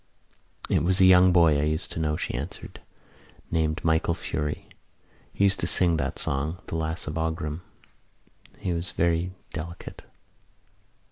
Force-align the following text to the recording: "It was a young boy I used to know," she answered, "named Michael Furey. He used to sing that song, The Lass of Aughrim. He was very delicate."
"It 0.67 0.81
was 0.83 0.99
a 0.99 1.05
young 1.05 1.31
boy 1.31 1.59
I 1.59 1.65
used 1.65 1.91
to 1.91 1.99
know," 1.99 2.17
she 2.17 2.33
answered, 2.33 2.81
"named 3.51 3.85
Michael 3.85 4.15
Furey. 4.15 4.65
He 5.31 5.43
used 5.43 5.59
to 5.59 5.67
sing 5.67 5.97
that 5.97 6.17
song, 6.17 6.57
The 6.65 6.75
Lass 6.75 7.05
of 7.05 7.19
Aughrim. 7.19 7.61
He 8.57 8.73
was 8.73 8.89
very 8.89 9.31
delicate." 9.51 10.01